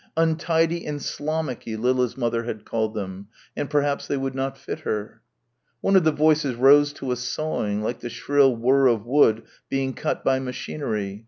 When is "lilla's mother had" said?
1.77-2.65